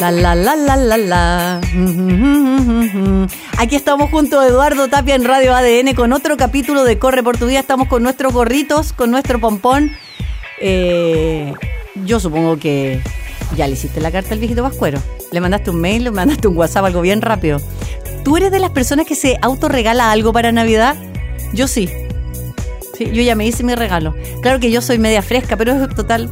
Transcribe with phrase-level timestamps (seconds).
[0.00, 1.60] La la la la la la.
[3.58, 7.36] Aquí estamos junto a Eduardo Tapia en Radio ADN con otro capítulo de Corre por
[7.36, 7.58] tu vida.
[7.58, 9.90] Estamos con nuestros gorritos, con nuestro pompón.
[10.60, 11.52] Eh,
[12.04, 13.02] yo supongo que
[13.56, 15.00] ya le hiciste la carta al viejito Vascuero.
[15.32, 17.60] Le mandaste un mail, le mandaste un WhatsApp, algo bien rápido.
[18.22, 20.96] ¿Tú eres de las personas que se autorregala algo para Navidad?
[21.52, 21.88] Yo sí.
[22.96, 24.14] Sí, yo ya me hice mi regalo.
[24.42, 26.30] Claro que yo soy media fresca, pero es total.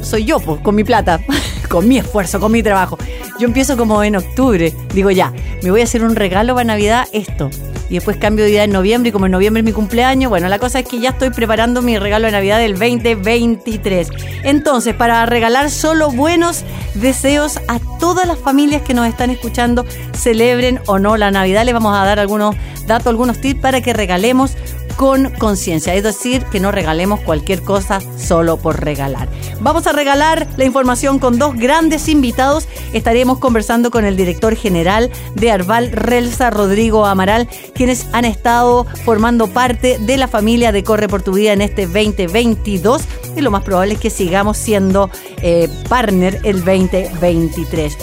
[0.00, 1.20] Soy yo, pues, con mi plata.
[1.68, 2.98] con mi esfuerzo, con mi trabajo.
[3.38, 4.72] Yo empiezo como en octubre.
[4.94, 7.50] Digo, ya, me voy a hacer un regalo para Navidad, esto.
[7.90, 10.48] Y después cambio de idea en noviembre y como en noviembre es mi cumpleaños, bueno,
[10.48, 14.08] la cosa es que ya estoy preparando mi regalo de Navidad del 2023.
[14.42, 20.80] Entonces, para regalar solo buenos deseos a todas las familias que nos están escuchando, celebren
[20.86, 24.56] o no la Navidad, les vamos a dar algunos datos, algunos tips para que regalemos
[24.98, 29.28] con conciencia, es decir, que no regalemos cualquier cosa solo por regalar.
[29.60, 32.66] Vamos a regalar la información con dos grandes invitados.
[32.92, 39.46] Estaremos conversando con el director general de Arval, Relsa Rodrigo Amaral, quienes han estado formando
[39.46, 43.02] parte de la familia de Corre por tu Vida en este 2022
[43.36, 45.10] y lo más probable es que sigamos siendo
[45.42, 47.96] eh, partner el 2023.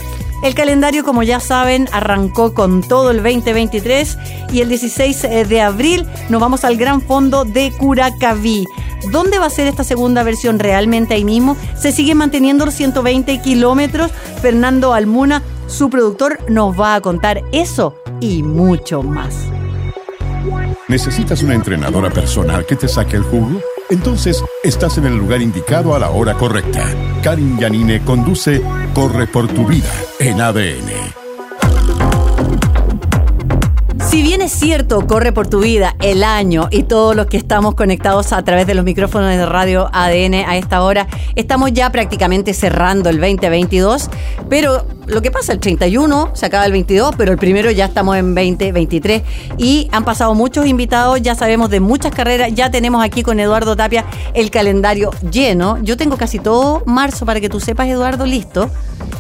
[0.43, 4.17] El calendario, como ya saben, arrancó con todo el 2023
[4.51, 8.65] y el 16 eh, de abril nos vamos al Gran Fondo de Curacaví.
[9.11, 11.57] ¿Dónde va a ser esta segunda versión realmente ahí mismo?
[11.77, 14.11] Se sigue manteniendo los 120 kilómetros.
[14.41, 19.35] Fernando Almuna, su productor, nos va a contar eso y mucho más.
[20.87, 23.61] ¿Necesitas una entrenadora personal que te saque el jugo?
[23.89, 26.85] Entonces estás en el lugar indicado a la hora correcta.
[27.21, 28.61] Karin Yanine conduce
[28.93, 31.25] Corre por tu vida en ADN.
[34.09, 37.75] Si bien es cierto, corre por tu vida el año y todos los que estamos
[37.75, 42.53] conectados a través de los micrófonos de radio ADN a esta hora, estamos ya prácticamente
[42.53, 44.09] cerrando el 2022,
[44.49, 48.17] pero lo que pasa, el 31 se acaba el 22, pero el primero ya estamos
[48.17, 49.21] en 2023
[49.57, 53.75] y han pasado muchos invitados, ya sabemos de muchas carreras, ya tenemos aquí con Eduardo
[53.75, 55.77] Tapia el calendario lleno.
[55.81, 58.69] Yo tengo casi todo marzo para que tú sepas, Eduardo, listo,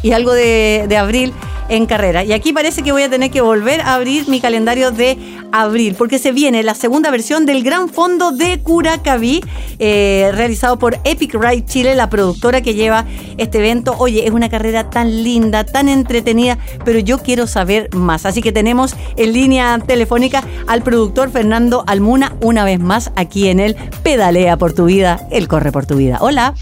[0.01, 1.33] y algo de, de abril
[1.69, 2.23] en carrera.
[2.23, 5.17] Y aquí parece que voy a tener que volver a abrir mi calendario de
[5.51, 9.41] abril, porque se viene la segunda versión del Gran Fondo de Curacaví,
[9.79, 13.05] eh, realizado por Epic Ride Chile, la productora que lleva
[13.37, 13.95] este evento.
[13.97, 18.25] Oye, es una carrera tan linda, tan entretenida, pero yo quiero saber más.
[18.25, 23.59] Así que tenemos en línea telefónica al productor Fernando Almuna, una vez más aquí en
[23.59, 26.17] el Pedalea por tu vida, el Corre por tu vida.
[26.21, 26.53] Hola.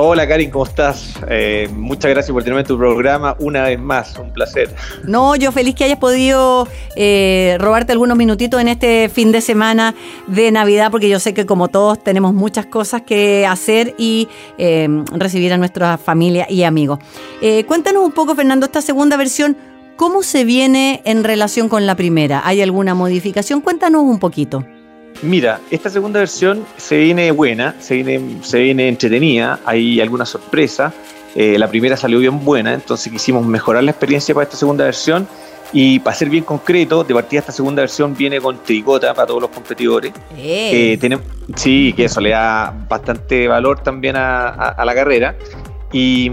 [0.00, 1.14] Hola Karin, ¿cómo estás?
[1.28, 4.72] Eh, muchas gracias por tenerme en tu programa una vez más, un placer.
[5.02, 9.96] No, yo feliz que hayas podido eh, robarte algunos minutitos en este fin de semana
[10.28, 14.86] de Navidad, porque yo sé que como todos tenemos muchas cosas que hacer y eh,
[15.16, 17.00] recibir a nuestra familia y amigos.
[17.66, 19.56] cuéntanos un poco, Fernando, esta segunda versión,
[19.96, 22.40] ¿cómo se viene en relación con la primera?
[22.44, 23.60] ¿Hay alguna modificación?
[23.60, 24.64] Cuéntanos un poquito.
[25.22, 30.92] Mira, esta segunda versión se viene buena, se viene, se viene entretenida, hay alguna sorpresa.
[31.34, 35.26] Eh, la primera salió bien buena, entonces quisimos mejorar la experiencia para esta segunda versión.
[35.72, 39.42] Y para ser bien concreto, de partida esta segunda versión viene con tricota para todos
[39.42, 40.12] los competidores.
[40.38, 40.96] Eh.
[40.98, 41.26] tenemos,
[41.56, 45.36] sí, que eso le da bastante valor también a, la carrera.
[45.92, 46.30] Y,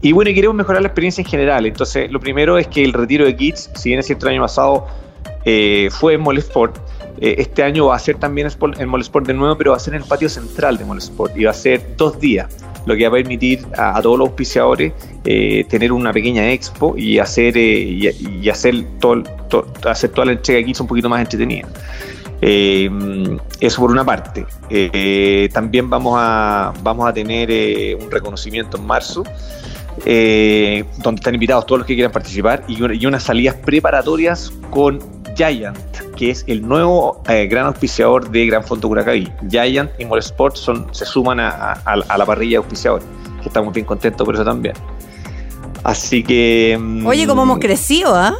[0.00, 1.66] y, bueno, queremos mejorar la experiencia en general.
[1.66, 4.42] Entonces, lo primero es que el retiro de kits, si bien es cierto el año
[4.42, 4.86] pasado
[5.44, 6.76] eh, fue en Molesport,
[7.20, 8.48] eh, este año va a ser también
[8.78, 11.44] en Molesport de nuevo, pero va a ser en el patio central de Molesport y
[11.44, 12.46] va a ser dos días,
[12.86, 14.92] lo que va a permitir a, todos los auspiciadores
[15.24, 19.22] eh, tener una pequeña expo y hacer, eh, y, hacer, todo,
[19.84, 21.68] hacer toda la entrega aquí un poquito más entretenida.
[22.40, 24.46] eso por una parte.
[25.52, 29.24] también vamos a, vamos a tener un reconocimiento en marzo.
[30.04, 35.78] donde están invitados todos los que quieran participar y unas salidas preparatorias con Giant,
[36.16, 39.32] que es el nuevo eh, gran auspiciador de Gran Fondo Curacaví.
[39.48, 43.06] Giant y Molesport son, se suman a, la parrilla de auspiciadores,
[43.44, 44.74] estamos bien contentos por eso también.
[45.84, 46.76] Así que...
[46.78, 48.34] Mm, Oye, ¿cómo hemos crecido, ah?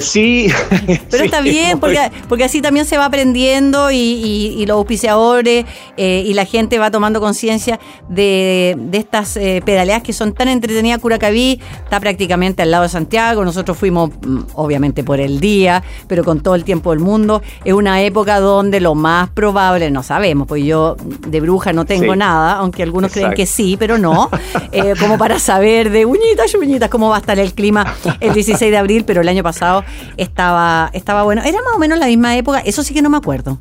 [0.00, 0.48] Sí.
[1.10, 5.64] Pero está bien, porque, porque así también se va aprendiendo y, los auspiciadores
[5.96, 7.78] eh, y la gente va tomando conciencia
[8.08, 11.00] de, estas eh, pedaleadas que son tan entretenidas.
[11.00, 13.44] Curacaví está prácticamente al lado de Santiago.
[13.44, 17.42] Nosotros fuimos, mm, obviamente, por el día, pero con todo el tiempo del mundo.
[17.64, 20.96] Es una época donde lo más probable, no sabemos, pues yo
[21.28, 24.30] de bruja no tengo nada, aunque algunos creen que sí, pero no.
[25.00, 28.70] como para saber de uñitas y uñitas cómo va a estar el clima el 16
[28.70, 29.75] de abril, pero el año pasado
[30.16, 31.42] estaba, estaba bueno.
[31.42, 33.58] Era más o menos la misma época, eso sí que no me acuerdo.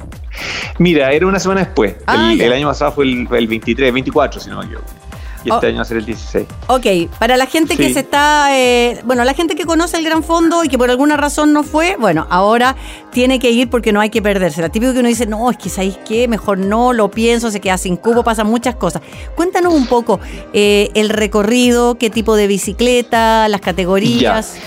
[0.78, 1.96] Mira, era una semana después.
[2.06, 4.86] Ah, el, año pasado fue el, 23, 24, si no me equivoco.
[5.46, 5.70] Y este oh.
[5.70, 6.48] año va a ser el 16.
[6.68, 6.86] Ok,
[7.20, 10.64] para la gente que se está, eh, bueno, la gente que conoce el Gran Fondo
[10.64, 12.76] y que por alguna razón no fue, bueno, ahora
[13.12, 14.60] tiene que ir porque no hay que perderse.
[14.62, 16.28] La típico que uno dice, no, es que ¿sabéis qué?
[16.28, 19.04] Mejor no, lo pienso, se queda sin cubo, pasan muchas cosas.
[19.36, 20.20] Cuéntanos un poco
[20.52, 24.58] eh, el recorrido, qué tipo de bicicleta, las categorías.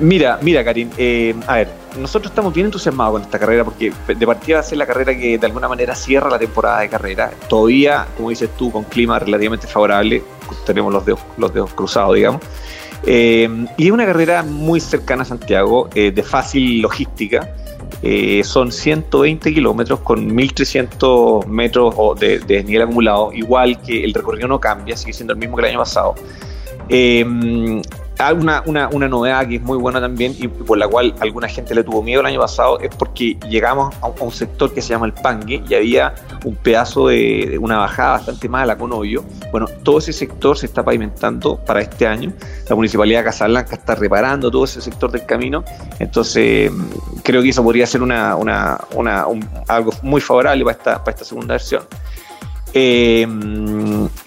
[0.00, 1.68] Mira, mira, Karin, eh, a ver,
[2.00, 5.16] nosotros estamos bien entusiasmados con esta carrera porque de partida va a ser la carrera
[5.16, 7.30] que de alguna manera cierra la temporada de carrera.
[7.48, 10.22] Todavía, como dices tú, con clima relativamente favorable,
[10.66, 12.42] tenemos los dedos, los dedos cruzados, digamos.
[13.06, 17.54] Eh, y es una carrera muy cercana a Santiago, eh, de fácil logística.
[18.42, 24.58] son 120 kilómetros con 1.300 metros de, de nivel acumulado, igual que el recorrido no
[24.58, 26.14] cambia, sigue siendo el mismo que el año pasado.
[28.18, 31.48] Hay una, una, una, novedad que es muy buena también y por la cual alguna
[31.48, 34.90] gente le tuvo miedo el año pasado es porque llegamos a un, sector que se
[34.90, 36.14] llama el Pangue y había
[36.44, 39.24] un pedazo de, una bajada bastante mala con hoyo.
[39.50, 42.32] Bueno, todo ese sector se está pavimentando para este año.
[42.68, 45.64] La Municipalidad de Casablanca está reparando todo ese sector del camino.
[45.98, 46.70] Entonces,
[47.22, 49.26] creo que eso podría ser una, una, una
[49.68, 51.82] algo muy favorable para esta, para esta segunda versión.
[52.76, 53.24] Eh,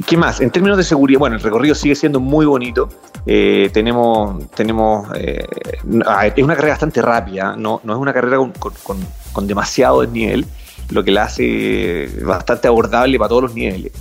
[0.06, 0.40] ¿Qué más?
[0.40, 2.88] En términos de seguridad, bueno, el recorrido sigue siendo muy bonito.
[3.26, 5.46] Eh, tenemos, tenemos eh,
[5.84, 10.46] es una carrera bastante rápida, no, no es una carrera con, demasiado desnivel,
[10.92, 13.92] lo que la hace bastante abordable para todos los niveles.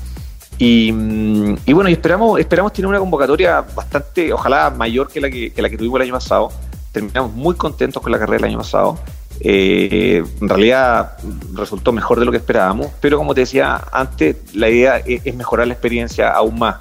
[0.59, 0.95] Y,
[1.67, 5.69] y, bueno, esperamos, esperamos tener una convocatoria bastante, ojalá mayor que la que, que la
[5.69, 6.53] que tuvimos el año pasado.
[6.93, 8.97] Terminamos muy contentos con la carrera del año pasado.
[9.41, 11.19] Eh, en realidad
[11.53, 15.67] resultó mejor de lo que esperábamos, pero como te decía antes, la idea es, mejorar
[15.67, 16.77] la experiencia aún más.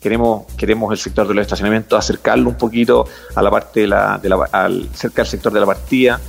[0.00, 4.20] Queremos, queremos el sector de los estacionamientos acercarlo un poquito a la parte de la,
[4.50, 6.20] al, sector de la partida,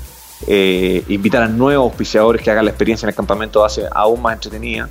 [0.48, 4.34] eh, invitar a nuevos auspiciadores que hagan la experiencia en el campamento base aún más
[4.34, 4.89] entretenida.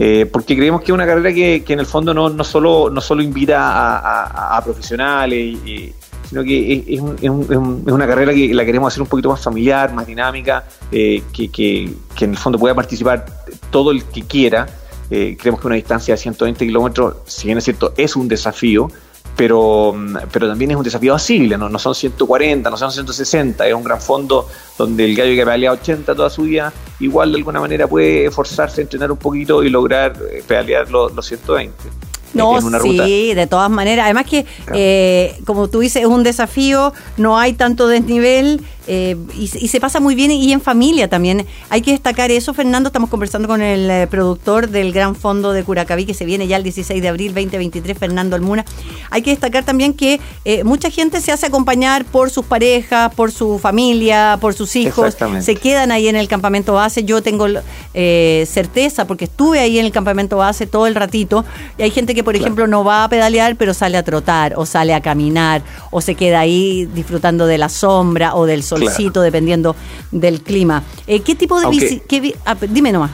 [0.00, 2.88] Eh, porque creemos que es una carrera que, que en el fondo no, no, solo,
[2.88, 5.92] no solo invita a, profesionales y,
[6.28, 10.64] sino que es, una carrera que la queremos hacer un poquito más familiar, más dinámica,
[10.92, 13.24] eh, que, en el fondo pueda participar
[13.70, 14.66] todo el que quiera.
[15.10, 18.90] Eh, creemos que una distancia de 120 kilómetros, si bien es cierto, es un desafío,
[19.36, 19.94] pero,
[20.32, 21.68] pero también es un desafío asible, ¿no?
[21.68, 25.72] no son 140, no son 160, es un gran fondo donde el gallo que pedalea
[25.72, 30.16] 80 toda su vida, igual de alguna manera puede esforzarse entrenar un poquito y lograr
[30.30, 32.07] eh, pedalear los, los 120.
[32.34, 34.04] No, sí, de todas maneras.
[34.04, 34.44] Además que,
[34.74, 38.62] eh, como tú dices, es un desafío, no hay tanto desnivel.
[38.88, 41.46] Eh, y, se pasa muy bien y en familia también.
[41.68, 42.88] Hay que destacar eso, Fernando.
[42.88, 46.56] Estamos conversando con el eh, productor del Gran Fondo de Curacaví, que se viene ya
[46.56, 48.64] el 16 de abril 2023, Fernando Almuna.
[49.10, 53.30] Hay que destacar también que eh, mucha gente se hace acompañar por sus parejas, por
[53.30, 55.16] su familia, por sus hijos.
[55.40, 57.04] Se quedan ahí en el campamento base.
[57.04, 57.46] Yo tengo
[57.92, 61.44] certeza, porque estuve ahí en el campamento base todo el ratito.
[61.76, 64.64] Y hay gente que, por ejemplo, no va a pedalear, pero sale a trotar, o
[64.64, 68.77] sale a caminar, o se queda ahí disfrutando de la sombra o del sol
[69.20, 69.76] dependiendo
[70.10, 70.82] del clima.
[71.06, 72.02] Eh, ¿Qué tipo de bici?
[72.44, 73.10] Ah, dime nomás.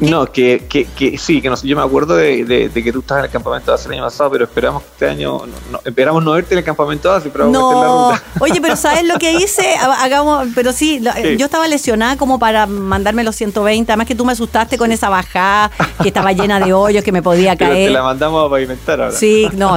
[0.00, 3.30] No, que, que, sí, que no, yo me acuerdo de, que tú estabas en el
[3.30, 6.58] campamento hace el año pasado, pero esperamos que este año, no, esperamos no verte en
[6.58, 7.72] el campamento base, pero no.
[7.72, 8.22] en la ruta.
[8.40, 9.76] Oye, pero ¿sabes lo que hice?
[9.76, 11.00] Hagamos, pero sí,
[11.38, 15.08] yo estaba lesionada como para mandarme los 120, además que tú me asustaste con esa
[15.08, 15.70] bajada
[16.02, 17.74] que estaba llena de hoyos, que me podía caer.
[17.74, 19.16] Pero te la mandamos a pavimentar ahora.
[19.16, 19.76] Sí, no,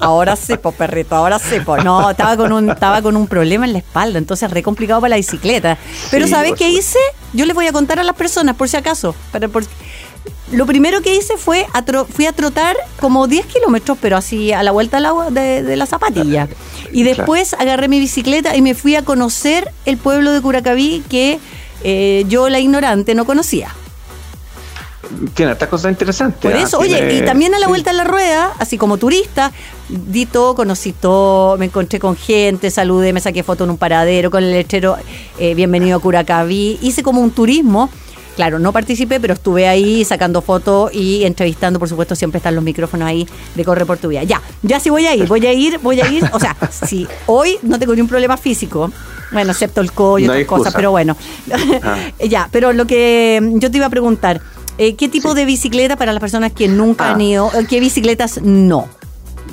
[0.00, 3.66] ahora sí, pues perrito, ahora sí, pues no, estaba con un, estaba con un problema
[3.66, 5.78] en la espalda, entonces re complicado para la bicicleta.
[6.10, 6.98] Pero ¿sabes qué hice?
[7.32, 9.43] Yo les voy a contar a las personas, por si acaso, para
[10.52, 11.66] lo primero que hice fue,
[12.10, 15.86] fui a trotar como 10 kilómetros, pero así a la vuelta al agua de, la
[15.86, 16.48] zapatilla.
[16.92, 21.38] Y después agarré mi bicicleta y me fui a conocer el pueblo de Curacaví que
[21.82, 23.74] eh, yo, la ignorante, no conocía.
[25.34, 26.40] Tiene estas cosas interesantes.
[26.40, 26.62] Por ¿ah?
[26.62, 29.52] eso, oye, y también a la vuelta a la rueda, así como turista,
[29.88, 34.30] di todo, conocí todo, me encontré con gente, saludé, me saqué foto en un paradero
[34.30, 34.96] con el lechero,
[35.38, 37.90] eh, bienvenido a Curacaví, hice como un turismo
[38.34, 42.64] claro, no participé, pero estuve ahí sacando fotos y entrevistando, por supuesto, siempre están los
[42.64, 44.22] micrófonos ahí de Corre por tu Vida.
[44.24, 46.24] Ya, ya sí voy a ir, voy a ir, voy a ir.
[46.32, 48.90] O sea, si hoy no tengo ni un problema físico,
[49.32, 51.16] bueno, excepto el collo y otras cosas, pero bueno.
[51.82, 51.96] Ah.
[52.28, 54.40] ya, pero lo que yo te iba a preguntar,
[54.78, 57.24] eh, ¿qué tipo de bicicleta para las personas que nunca han ah.
[57.24, 57.50] ido?
[57.68, 58.88] ¿Qué bicicletas no?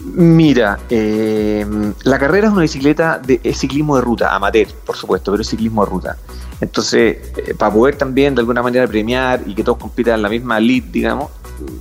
[0.04, 1.66] Mira, eh,
[2.04, 5.86] la carrera es una bicicleta de ciclismo de ruta, amateur, por supuesto, pero es ciclismo
[5.86, 6.18] de ruta.
[6.62, 10.30] Entonces, eh, para poder también de alguna manera premiar y que todos compitan en la
[10.30, 11.32] misma lead, digamos,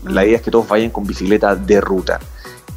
[0.04, 2.18] la idea es que todos vayan con bicicleta de ruta.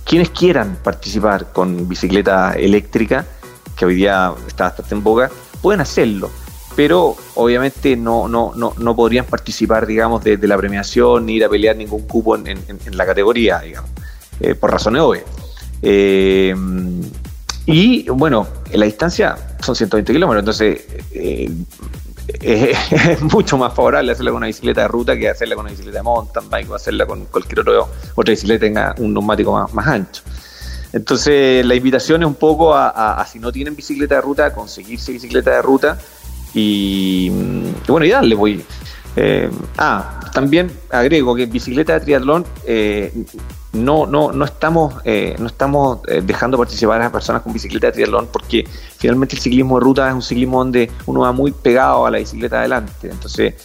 [0.05, 3.25] Quienes quieran participar con bicicleta eléctrica,
[3.77, 5.31] que hoy día está bastante en boga,
[5.61, 6.29] pueden hacerlo,
[6.75, 11.49] pero obviamente no, no, no, no podrían participar, digamos, de, la premiación ni ir a
[11.49, 13.89] pelear ningún cupo en, en la categoría, digamos.
[14.39, 15.25] Eh, por razones obvias.
[15.81, 16.55] Eh,
[17.65, 21.49] y bueno, la distancia son 120 kilómetros, entonces eh,
[22.41, 25.99] es, mucho más favorable hacerla con una bicicleta de ruta que hacerla con una bicicleta
[25.99, 29.87] de mountain bike o hacerla con cualquier otro, otra bicicleta que tenga un neumático más,
[29.87, 30.23] ancho.
[30.91, 35.11] Entonces la invitación es un poco a, si no tienen bicicleta de ruta, a conseguirse
[35.11, 35.97] bicicleta de ruta
[36.53, 37.29] y,
[37.87, 38.63] bueno, y darle, voy.
[39.77, 42.45] ah, también agrego que bicicleta de triatlón
[43.73, 47.87] no, no, no estamos, eh, no estamos eh, dejando participar a las personas con bicicleta
[47.87, 51.51] de triatlón porque finalmente el ciclismo de ruta es un ciclismo donde uno va muy
[51.51, 53.09] pegado a la bicicleta adelante.
[53.09, 53.55] Entonces,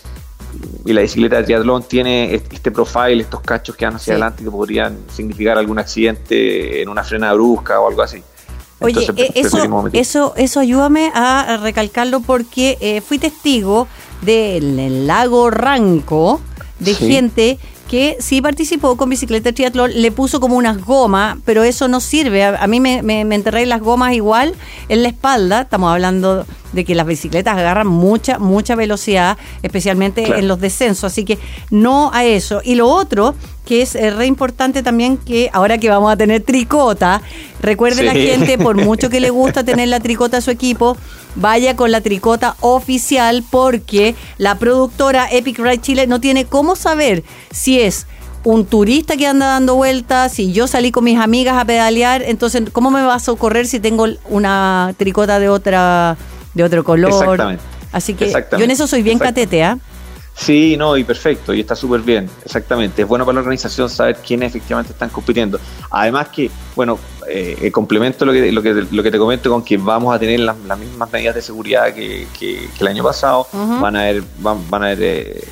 [0.87, 4.51] y la bicicleta de triatlón tiene este profile, estos cachos que van hacia adelante que
[4.51, 8.23] podrían significar algún accidente en una frena brusca o algo así.
[8.81, 13.89] Oye, eh, eso, eso, eso ayúdame a recalcarlo porque fui testigo
[14.23, 16.41] del lago Ranco
[16.79, 17.59] de gente
[17.89, 22.01] que sí participó con bicicleta de triatlón, le puso como unas gomas, pero eso no
[22.01, 22.45] sirve.
[22.45, 24.55] A, mí me, me, enterré las gomas igual
[24.91, 25.63] en la espalda.
[25.63, 31.11] Estamos hablando de que las bicicletas agarran mucha, mucha velocidad, especialmente en los descensos.
[31.11, 31.39] Así que
[31.71, 32.61] no a eso.
[32.63, 36.43] Y lo otro, que es eh, re importante también, que ahora que vamos a tener
[36.43, 37.23] tricota,
[37.63, 40.97] recuerde la gente, por mucho que le gusta tener la tricota a su equipo,
[41.41, 47.25] vaya con la tricota oficial porque la productora Epic Ride Chile no tiene cómo saber
[47.51, 48.07] si es
[48.45, 52.63] un turista que anda dando vueltas, si yo salí con mis amigas a pedalear, entonces,
[52.73, 56.17] ¿cómo me va a socorrer si tengo una tricota de otra
[56.59, 57.11] de otro color.
[57.11, 57.63] Exactamente.
[57.93, 59.79] Así que yo en eso soy bien catete, ¿ah?
[60.39, 63.03] Sí, no, y perfecto, y está súper bien, exactamente.
[63.03, 65.59] Es bueno para la organización saber quiénes efectivamente están compitiendo.
[65.91, 66.97] Además que, bueno,
[67.29, 70.39] eh, complemento lo que, lo, que, lo que te comento con que vamos a tener
[70.41, 72.29] las, mismas medidas de seguridad que,
[72.79, 73.49] el año pasado.
[73.53, 75.45] Van a haber, van, a haber, eh,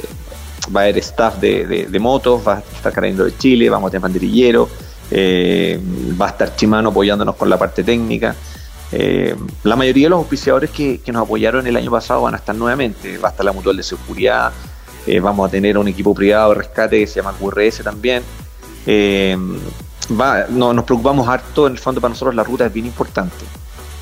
[0.74, 3.90] va a haber staff de, de, motos, va a estar cayendo de Chile, vamos a
[3.90, 4.68] tener banderillero,
[5.10, 5.80] eh,
[6.18, 8.36] va a estar Chimano apoyándonos con la parte técnica.
[8.92, 12.54] Eh, la mayoría de los auspiciadores que, nos apoyaron el año pasado van a estar
[12.54, 13.18] nuevamente.
[13.18, 14.52] Va a estar la Mutual de Seguridad,
[15.06, 18.22] eh, vamos a tener un equipo privado de rescate que se llama QRS también.
[18.86, 19.36] Eh,
[20.50, 23.44] no, nos preocupamos harto, en el fondo para nosotros la ruta es bien importante.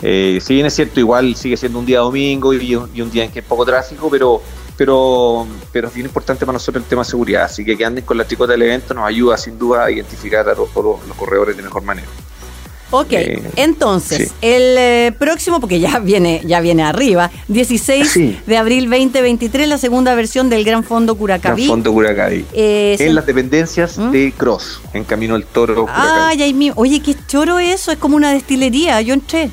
[0.00, 3.38] si bien es cierto, igual sigue siendo un día domingo y, un día en que
[3.38, 4.42] hay poco tráfico, pero,
[4.76, 7.44] pero, pero es bien importante para nosotros el tema de seguridad.
[7.44, 10.46] Así que que anden con la tricota del evento nos ayuda sin duda a identificar
[10.48, 12.08] a todos los corredores de mejor manera.
[12.96, 18.88] Ok, eh, entonces, el eh, próximo, porque ya viene, ya viene arriba, 16 de abril
[18.88, 21.62] 2023, la segunda versión del Gran Fondo Curacaví.
[21.62, 22.46] Gran Fondo Curacaví.
[22.52, 24.12] Eh, en las dependencias ¿Mm?
[24.12, 25.86] de Cross, en Camino al Toro.
[25.88, 26.44] Ah, ya,
[26.76, 29.50] oye, qué choro eso, es como una destilería, yo entré.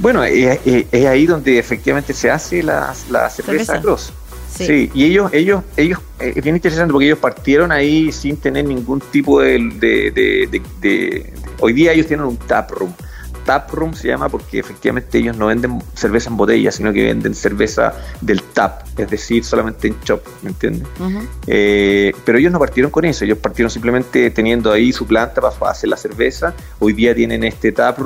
[0.00, 0.58] Bueno, es,
[0.92, 2.92] ahí donde efectivamente se hace la,
[3.30, 4.12] cerveza, Cross.
[4.56, 4.90] Sí.
[4.92, 9.40] y ellos, ellos, ellos, es bien interesante porque ellos partieron ahí sin tener ningún tipo
[9.40, 12.92] de, de Hoy día ellos tienen un tap room.
[13.44, 17.34] Tap room se llama porque efectivamente ellos no venden cerveza en botella, sino que venden
[17.34, 17.92] cerveza
[18.22, 20.88] del tap, es decir, solamente en shop, ¿me entiendes?
[21.46, 25.72] Eh, pero ellos no partieron con eso, ellos partieron simplemente teniendo ahí su planta para
[25.72, 26.54] hacer la cerveza.
[26.78, 27.98] Hoy día tienen este tap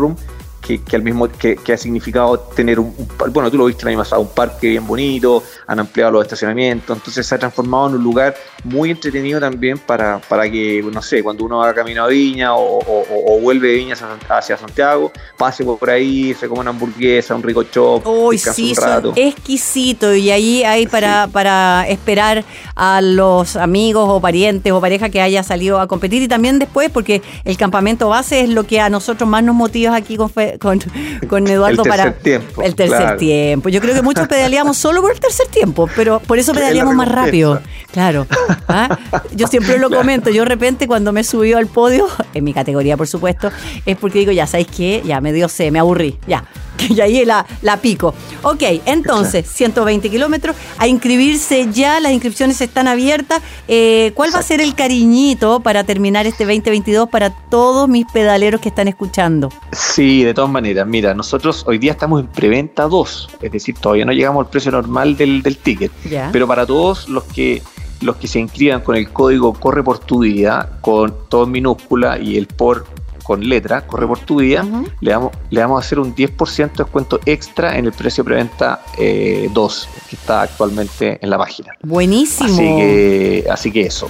[0.77, 2.95] que, al mismo que, ha significado tener un,
[3.31, 7.27] bueno tú lo viste año pasado un parque bien bonito han ampliado los estacionamientos entonces
[7.27, 8.35] se ha transformado en un lugar
[8.65, 13.41] muy entretenido también para, para que no sé cuando uno va camino a Viña o,
[13.41, 13.97] vuelve de Viña
[14.29, 18.85] hacia Santiago pase por ahí se come una hamburguesa un rico chop Uy, sí, un
[18.85, 19.13] rato.
[19.17, 22.45] exquisito y ahí hay para, para esperar
[22.75, 26.91] a los amigos o parientes o pareja que haya salido a competir y también después
[26.91, 30.81] porque el campamento base es lo que a nosotros más nos motiva aquí con, con,
[31.29, 33.69] con Eduardo el para tiempo, el tercer tiempo.
[33.69, 37.09] Yo creo que muchos pedaleamos solo por el tercer tiempo, pero por eso pedaleamos más
[37.09, 37.61] rápido.
[37.93, 38.27] Claro.
[38.69, 38.99] ¿ah?
[39.35, 40.31] Yo siempre lo comento.
[40.31, 43.50] Yo de repente cuando me subió al podio, en mi categoría por supuesto,
[43.87, 46.19] es porque digo, ya sabéis qué, ya me dio sé, me aburrí.
[46.27, 46.45] Ya,
[46.97, 48.15] que ahí la, la pico.
[48.43, 53.43] Ok, entonces, 120 kilómetros, a inscribirse ya, las inscripciones están abiertas.
[53.67, 58.61] Eh, ¿Cuál va a ser el cariñito para terminar este 2022 para todos mis pedaleros
[58.61, 59.51] que están escuchando?
[59.73, 64.05] Sí, de todas maneras, mira, nosotros hoy día estamos en preventa 2, es decir, todavía
[64.05, 65.91] no llegamos al precio normal del, del ticket,
[66.33, 67.63] pero para todos los que
[68.01, 72.19] los que se inscriban con el código Corre por tu vida, con todo en minúscula
[72.19, 72.87] y el por
[73.29, 74.65] con letra, corre por tu vida,
[75.01, 78.81] le, vamos, le vamos a hacer un 10% de descuento extra en el precio preventa
[78.97, 81.75] 2, eh, que está actualmente en la página.
[81.83, 82.49] Buenísimo.
[82.49, 84.09] Así que, así que eso.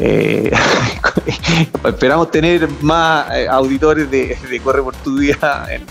[0.00, 0.50] Eh,
[1.84, 5.84] esperamos tener más eh, auditores de, Corre por tu vida en,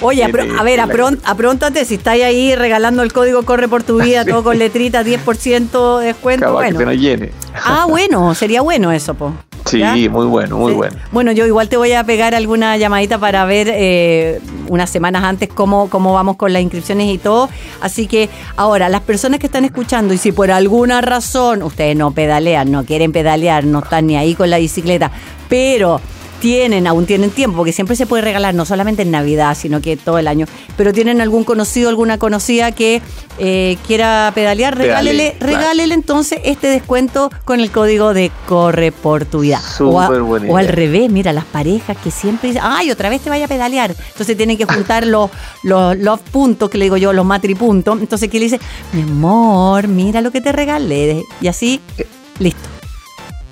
[0.00, 4.42] Oye, a, ver, apróntate, si estáis ahí regalando el código Corre por tu vida, todo
[4.42, 6.50] con letritas, 10% de descuento.
[6.50, 6.78] bueno.
[6.78, 7.30] que llene.
[7.62, 9.34] Ah, bueno, sería bueno eso, po.
[9.72, 10.96] Sí, muy bueno, muy bueno.
[11.10, 15.48] Bueno, yo igual te voy a pegar alguna llamadita para ver eh, unas semanas antes
[15.48, 17.48] cómo, cómo vamos con las inscripciones y todo.
[17.80, 22.10] Así que ahora, las personas que están escuchando y si por alguna razón ustedes no
[22.12, 25.10] pedalean, no quieren pedalear, no están ni ahí con la bicicleta,
[25.48, 26.00] pero
[26.42, 29.96] tienen, aún tienen tiempo, porque siempre se puede regalar, no solamente en Navidad, sino que
[29.96, 30.46] todo el año.
[30.76, 33.00] Pero tienen algún conocido, alguna conocida que
[33.38, 39.40] eh, quiera pedalear, regálele, regálele entonces este descuento con el código de Corre por tu
[39.40, 39.62] vida.
[39.78, 43.44] O, o, al revés, mira, las parejas que siempre dicen, ay, otra vez te vaya
[43.44, 43.94] a pedalear.
[44.08, 45.30] Entonces tienen que juntar los,
[45.62, 48.00] los puntos, que le digo yo, los matripuntos.
[48.00, 48.60] Entonces, ¿qué le dice?
[48.92, 51.22] Mi amor, mira lo que te regalé.
[51.40, 52.06] Y así, eh,
[52.40, 52.68] listo.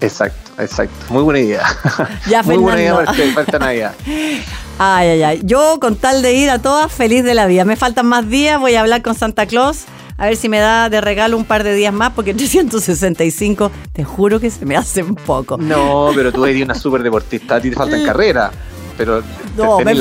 [0.01, 0.95] Exacto, exacto.
[1.09, 1.63] Muy buena idea.
[2.29, 3.95] Ya, Muy buena idea para, este, esta Navidad.
[4.83, 5.41] Ay, ay, ay.
[5.45, 7.67] Yo, con tal de ir a todas, feliz de la vida.
[7.67, 9.85] Me faltan más días, voy a hablar con Santa Claus.
[10.17, 14.05] A ver si me da de regalo un par de días más, porque 365, te
[14.05, 15.59] juro que se me hace un poco.
[15.59, 18.53] No, pero tú eres una súper deportista, a ti te faltan carreras
[18.97, 19.23] pero
[19.57, 19.95] no, me,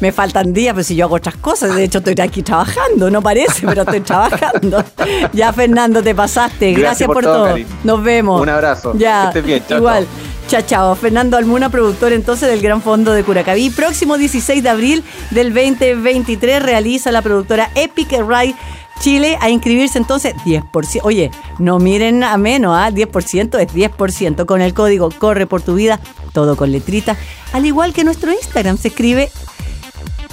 [0.00, 3.22] me faltan días, pero si yo hago otras cosas, de hecho estoy aquí trabajando, no
[3.22, 4.84] parece, pero estoy trabajando.
[5.32, 7.56] ya Fernando, te pasaste, gracias, por, todo.
[7.84, 8.40] Nos vemos.
[8.40, 8.92] Un abrazo.
[8.96, 9.32] Ya,
[9.70, 10.06] igual.
[10.48, 10.94] Chao, chao.
[10.94, 13.70] Fernando Almuna, productor entonces del Gran Fondo de Curacaví.
[13.70, 18.54] Próximo 16 de abril del 2023 realiza la productora Epic Ride
[19.00, 21.00] Chile a inscribirse entonces 10%.
[21.02, 22.90] Oye, no miren a menos, ¿ah?
[22.90, 26.00] 10% es 10% con el código Corre por tu vida,
[26.32, 27.16] todo con letrita,
[27.52, 29.30] al igual que nuestro Instagram se escribe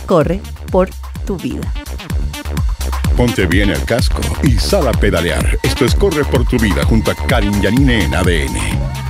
[0.05, 0.41] Corre
[0.72, 0.89] por
[1.25, 1.61] tu vida.
[3.16, 5.57] Ponte bien el casco y sal a pedalear.
[5.61, 9.02] Esto es Corre por tu vida junto a Karin Yanine en ADN.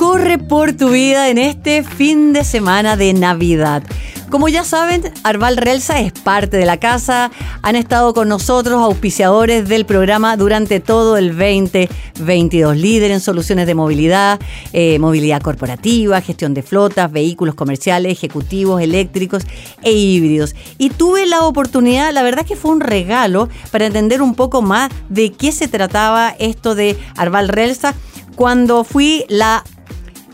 [0.00, 3.82] Corre por tu vida en este fin de semana de Navidad.
[4.30, 7.30] Como ya saben, Arval Relsa es parte de la casa.
[7.60, 12.78] Han estado con nosotros, auspiciadores del programa durante todo el 2022.
[12.78, 14.40] Líder en soluciones de movilidad,
[14.72, 19.42] eh, movilidad corporativa, gestión de flotas, vehículos comerciales, ejecutivos, eléctricos
[19.82, 20.56] e híbridos.
[20.78, 24.90] Y tuve la oportunidad, la verdad que fue un regalo para entender un poco más
[25.10, 27.94] de qué se trataba esto de Arval Relsa
[28.34, 29.62] cuando fui la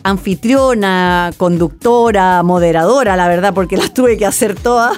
[0.06, 4.96] anfitriona, conductora, moderadora, la verdad, porque las tuve que hacer todas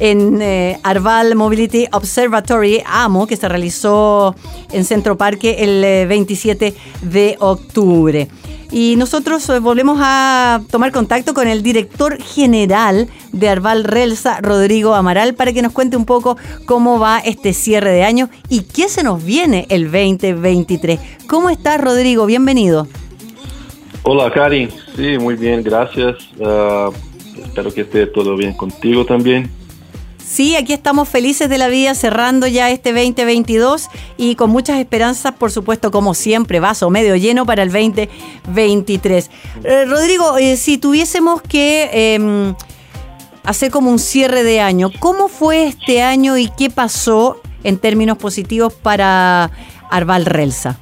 [0.00, 4.34] en eh, Arval Mobility Observatory AMO, que se realizó
[4.70, 8.28] en Centro Parque el 27 eh, de octubre.
[8.70, 14.94] Y nosotros eh, volvemos a tomar contacto con el director general de Arval Relsa, Rodrigo
[14.94, 18.90] Amaral, para que nos cuente un poco cómo va este cierre de año y qué
[18.90, 21.00] se nos viene el 2023.
[21.28, 22.26] ¿Cómo estás, Rodrigo?
[22.26, 22.86] Bienvenido.
[24.06, 24.68] Hola, Karin.
[24.96, 26.16] Sí, muy bien, gracias.
[26.44, 26.90] Ah,
[27.42, 29.50] espero que esté todo bien contigo también.
[30.22, 33.88] Sí, aquí estamos felices de la vida, cerrando ya este 2022
[34.18, 39.30] y con muchas esperanzas, por supuesto, como siempre, vaso medio lleno para el 2023.
[39.64, 42.54] Eh, Rodrigo, eh, si tuviésemos que em,
[43.42, 48.18] hacer como un cierre de año, ¿cómo fue este año y qué pasó en términos
[48.18, 49.50] positivos para
[49.90, 50.78] Arval Relsa?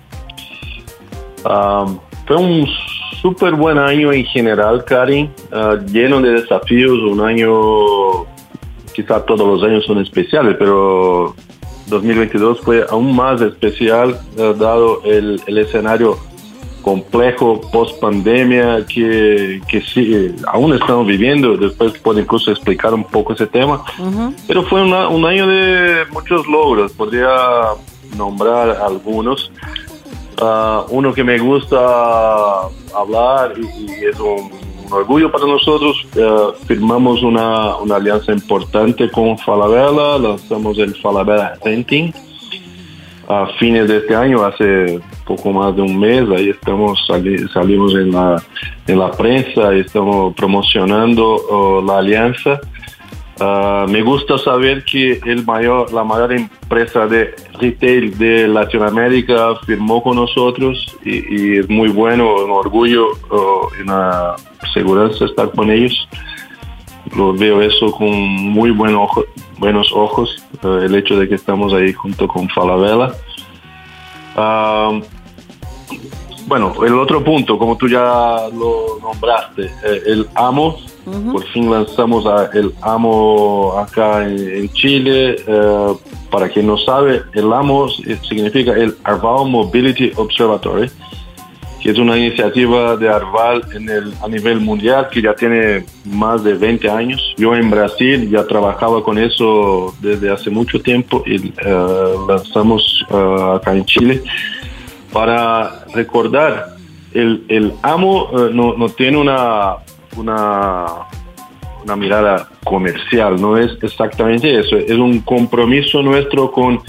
[1.44, 1.86] Ah,
[2.32, 2.66] fue un
[3.20, 8.24] súper buen año en general, Karin, ah, lleno de desafíos, un año,
[8.94, 11.34] quizá todos los años son especiales, pero
[11.88, 16.16] 2022 fue aún más especial, ah, dado el, escenario
[16.80, 23.34] complejo post pandemia que, que sí, aún estamos viviendo, después puedo incluso explicar un poco
[23.34, 23.84] ese tema,
[24.48, 27.28] pero fue un año de muchos logros, podría
[28.16, 29.50] nombrar algunos.
[30.40, 31.76] Ah, uno que me gusta
[32.94, 34.50] hablar y, es un,
[34.90, 36.06] orgullo para nosotros.
[36.14, 42.12] Uh, firmamos una, una, alianza importante con Falabella, lanzamos el Falabella Renting
[43.28, 46.98] a fines de este año, hace poco más de un mes, ahí estamos
[47.52, 48.42] salimos en la,
[48.86, 52.60] en la prensa estamos promocionando oh, la alianza.
[53.44, 60.00] Ah, me gusta saber que el mayor, la mayor empresa de retail de Latinoamérica firmó
[60.00, 63.08] con nosotros y, es muy bueno, un orgullo
[63.80, 64.36] una
[64.72, 66.08] seguridad estar con ellos.
[67.16, 69.24] Lo veo eso con muy buen ojo,
[69.58, 73.12] buenos ojos, eh, el hecho de que estamos ahí junto con Falabella.
[74.36, 75.00] Ah,
[76.46, 82.24] bueno, el otro punto, como tú ya lo nombraste, eh, el AMO, por fin lanzamos
[82.54, 85.36] el AMO acá en, Chile.
[85.46, 85.94] Eh,
[86.30, 90.90] para quien no sabe, el AMO significa el Arval Mobility Observatory,
[91.82, 96.42] que es una iniciativa de Arval en el, a nivel mundial que ya tiene más
[96.42, 97.34] de 20 años.
[97.36, 103.74] Yo en Brasil ya trabajaba con eso desde hace mucho tiempo y eh, lanzamos acá
[103.74, 104.22] en Chile
[105.12, 106.76] para recordar,
[107.12, 109.76] el, el amo eh, no, no, tiene una,
[110.16, 110.86] una,
[111.82, 116.80] una, mirada comercial, no es exactamente eso, es un compromiso nuestro con,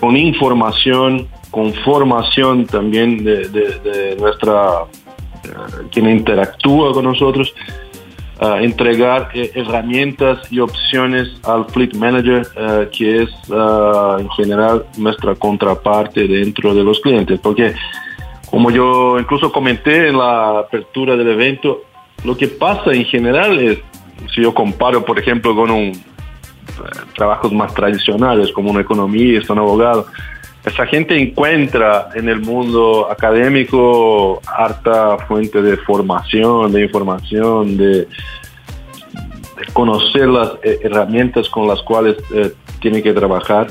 [0.00, 4.84] con información, con formación también de, nuestra,
[5.44, 5.48] eh,
[5.90, 7.54] quien interactúa con nosotros
[8.40, 15.34] entregar eh, herramientas y opciones al Fleet Manager, eh, que es eh, en general nuestra
[15.34, 17.40] contraparte dentro de los clientes.
[17.40, 17.74] Porque,
[18.50, 21.82] como yo incluso comenté en la apertura del evento,
[22.24, 23.78] lo que pasa en general es,
[24.34, 25.92] si yo comparo, por ejemplo, con un
[27.14, 30.06] trabajos más tradicionales, como un economista, un abogado,
[30.64, 38.08] esa gente encuentra en el mundo académico harta fuente de formación, de información, de,
[39.72, 43.66] conocer las eh, herramientas con las cuales eh, tiene que trabajar.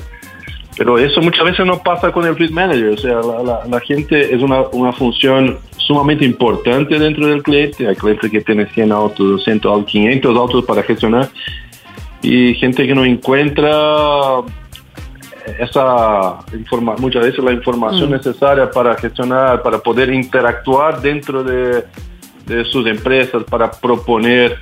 [0.77, 2.89] Pero eso muchas veces no pasa con el Fleet Manager.
[2.89, 3.19] O sea,
[3.67, 7.87] la, gente es una, una, función sumamente importante dentro del cliente.
[7.87, 11.29] Hay clientes que tienen 100 autos, 200 autos, 500 autos para gestionar.
[12.21, 14.43] Y gente que no encuentra
[15.59, 18.13] esa informa muchas veces la información mm.
[18.13, 21.85] necesaria para gestionar, para poder interactuar dentro de,
[22.65, 24.57] sus empresas, para proponer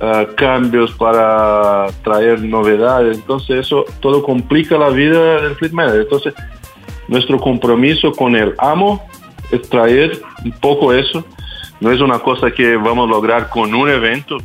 [0.00, 3.18] uh, cambios, para traer novedades.
[3.18, 6.00] Entonces eso todo complica la vida del fleet manager.
[6.00, 6.34] Entonces
[7.08, 9.06] nuestro compromiso con el amo
[9.50, 11.24] es traer un poco eso.
[11.80, 14.38] No es una cosa que vamos a lograr con un evento,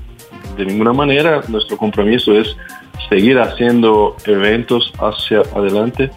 [0.58, 1.42] de ninguna manera.
[1.48, 2.56] Nuestro compromiso es
[3.10, 6.12] seguir haciendo eventos hacia adelante,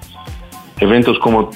[0.81, 1.51] eventos como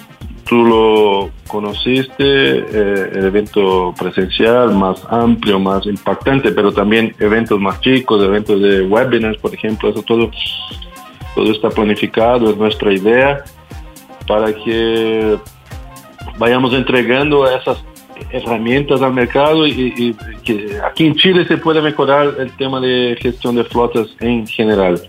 [0.50, 7.80] tú lo conociste, eh, el evento presencial más amplio, más impactante, pero también eventos más
[7.80, 10.30] chicos, eventos de webinars, por ejemplo, eso todo,
[11.36, 13.44] todo está planificado, es nuestra idea
[14.26, 15.38] para que
[16.40, 17.84] vayamos entregando esas
[18.32, 23.54] herramientas al mercado y, que aquí en Chile se puede mejorar el tema de gestión
[23.56, 25.00] de flotas en general.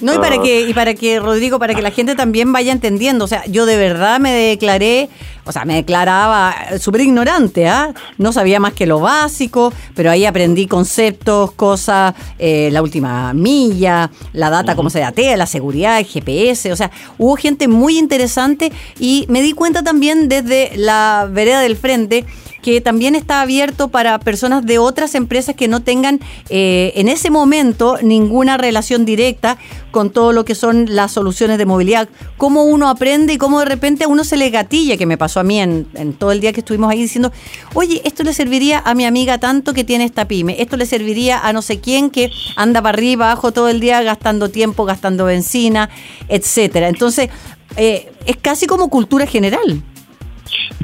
[0.00, 0.42] No, y para ah.
[0.42, 3.24] que, y para que, Rodrigo, para que la gente también vaya entendiendo.
[3.24, 5.08] O sea, yo de verdad me declaré,
[5.44, 7.92] o sea, me declaraba súper ignorante, ¿ah?
[8.18, 14.10] No sabía más que lo básico, pero ahí aprendí conceptos, cosas, eh, la última milla,
[14.32, 16.72] la data, cómo se datea, la seguridad, el GPS.
[16.72, 21.76] O sea, hubo gente muy interesante y me di cuenta también desde la vereda del
[21.76, 22.24] frente
[22.62, 27.30] que también está abierto para personas de otras empresas que no tengan eh, en ese
[27.30, 29.58] momento ninguna relación directa
[29.90, 32.08] con todo lo que son las soluciones de movilidad.
[32.36, 35.40] Cómo uno aprende y cómo de repente a uno se le gatilla, que me pasó
[35.40, 35.86] a mí en,
[36.18, 37.32] todo el día que estuvimos ahí diciendo,
[37.74, 41.38] oye, esto le serviría a mi amiga tanto que tiene esta pyme, esto le serviría
[41.38, 45.24] a no sé quién que anda para arriba, abajo todo el día gastando tiempo, gastando
[45.24, 45.90] benzina,
[46.28, 46.88] etcétera.
[46.88, 47.30] Entonces,
[47.76, 49.82] eh, es casi como cultura general.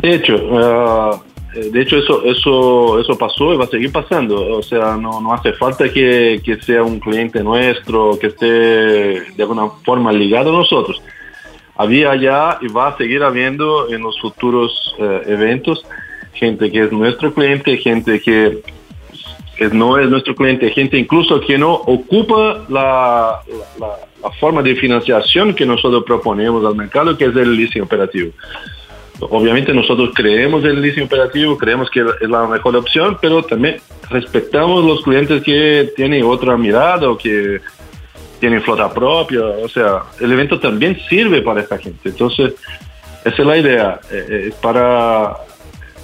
[0.02, 1.20] De hecho, uh,
[1.70, 4.56] de hecho, eso, eso, eso pasó y va a seguir pasando.
[4.56, 9.42] O sea, no, no hace falta que, que, sea un cliente nuestro, que esté de
[9.42, 11.02] alguna forma ligado a nosotros.
[11.76, 15.84] Había ya y va a seguir habiendo en los futuros eh, eventos
[16.36, 18.62] gente que es nuestro cliente, gente que,
[19.72, 23.40] no es nuestro cliente, gente incluso que no ocupa la,
[23.80, 23.88] la,
[24.22, 28.32] la forma de financiación que nosotros proponemos al mercado, que es el leasing operativo.
[29.20, 33.80] Obviamente nosotros creemos en el leasing operativo, creemos que es la mejor opción, pero también
[34.10, 37.60] respetamos los clientes que tienen otra mirada o que
[38.40, 39.42] tienen flota propia.
[39.42, 42.10] O sea, el evento también sirve para esta gente.
[42.10, 42.54] Entonces,
[43.24, 45.36] esa es la idea, eh, eh, para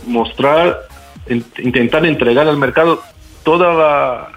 [0.06, 0.80] mostrar,
[1.28, 3.00] intentar entregar al mercado
[3.44, 4.28] toda la,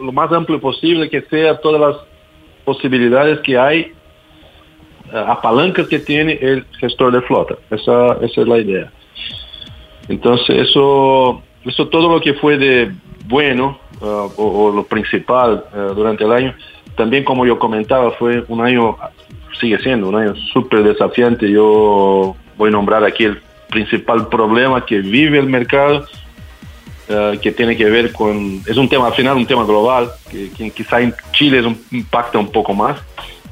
[0.00, 1.96] lo más amplio posible que sea, todas las
[2.64, 3.92] posibilidades que hay
[5.18, 7.56] a palanca que tiene el gestor de flota.
[7.70, 8.90] Esa, esa es la idea.
[10.08, 12.92] Entonces, eso, eso todo lo que fue de
[13.26, 16.54] bueno uh, o, lo principal uh, durante el año
[16.96, 18.96] también como yo comentaba, fue un año,
[19.60, 21.50] sigue siendo un año súper desafiante.
[21.50, 26.06] Yo voy a nombrar aquí el principal problema que vive el mercado,
[27.08, 30.70] eh, que tiene que ver con, es un tema al final, un tema global, que,
[30.70, 33.00] quizá en Chile es un, impacta un poco más,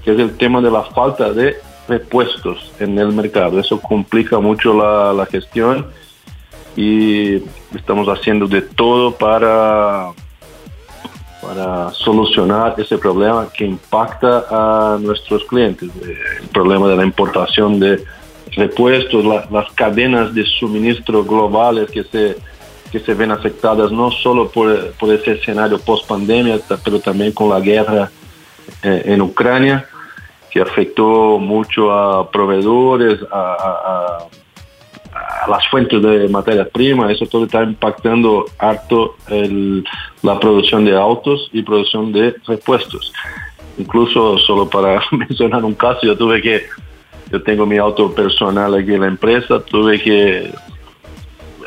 [0.05, 1.57] que es el tema de la falta de
[1.89, 3.59] repuestos en el mercado.
[3.59, 5.87] Eso complica mucho la, la gestión
[6.77, 7.43] y
[7.75, 10.13] estamos haciendo de todo para
[11.43, 15.91] para solucionar ese problema que impacta a nuestros clientes.
[16.41, 18.05] El problema de la importación de
[18.53, 22.37] repuestos, las cadenas de suministro globales que se,
[22.93, 27.49] que se ven afectadas no solo por, por ese escenario post pandemia, pero también con
[27.49, 28.11] la guerra
[28.85, 29.89] eh, en Ucrania,
[30.53, 34.29] que afectó mucho a proveedores, a
[35.15, 39.17] a las fuentes de materia prima, eso todo está impactando harto
[40.23, 43.13] la producción de autos y producción de repuestos.
[43.79, 46.63] Incluso solo para mencionar un caso, yo tuve que,
[47.31, 50.53] yo tengo mi auto personal aquí en la empresa, tuve que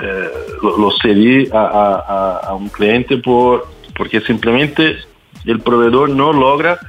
[0.02, 0.30] eh,
[0.62, 4.98] lo, cedí a, un cliente por, porque simplemente
[5.46, 6.80] el proveedor no logra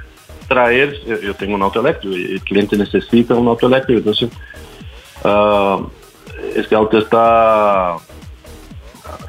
[0.48, 4.30] traer, yo tengo un auto eléctrico el cliente necesita un auto eléctrico, entonces
[5.24, 5.86] uh,
[6.54, 7.96] este auto está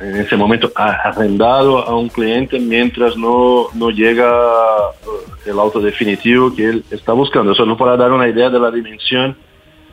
[0.02, 6.54] en ese momento arrendado a un cliente mientras no, no llega uh, el auto definitivo
[6.54, 7.56] que él está buscando.
[7.56, 9.38] Solo para dar una idea de la dimensión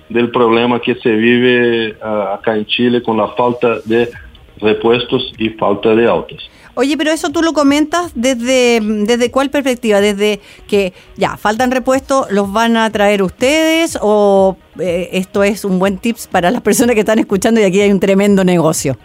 [0.09, 4.11] del problema que se vive uh, acá en Chile con la falta de
[4.59, 6.51] repuestos y falta de autos.
[6.77, 12.31] Oye, pero eso tú lo comentas desde, desde cuál perspectiva, desde que ya faltan repuestos,
[12.31, 16.95] los van a traer ustedes o eh, esto es un buen tips para las personas
[16.95, 18.97] que están escuchando y aquí hay un tremendo negocio.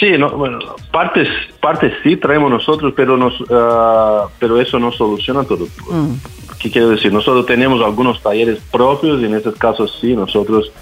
[0.00, 0.58] Sí, no, bueno,
[0.90, 1.28] partes,
[1.60, 5.66] partes sí traemos nosotros, pero nos, ah, pero eso no soluciona todo.
[5.88, 6.14] Mm.
[6.58, 7.12] ¿Qué quiero decir?
[7.12, 10.72] Nosotros tenemos algunos talleres propios y en estos casos sí, nosotros